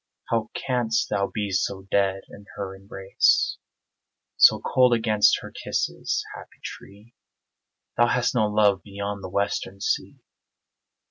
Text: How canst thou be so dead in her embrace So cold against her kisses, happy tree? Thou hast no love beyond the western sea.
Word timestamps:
How 0.31 0.49
canst 0.55 1.09
thou 1.11 1.27
be 1.27 1.51
so 1.51 1.83
dead 1.91 2.23
in 2.27 2.47
her 2.55 2.75
embrace 2.75 3.59
So 4.35 4.59
cold 4.59 4.93
against 4.95 5.41
her 5.41 5.51
kisses, 5.51 6.25
happy 6.33 6.57
tree? 6.63 7.13
Thou 7.97 8.07
hast 8.07 8.33
no 8.33 8.47
love 8.47 8.81
beyond 8.81 9.23
the 9.23 9.29
western 9.29 9.79
sea. 9.79 10.23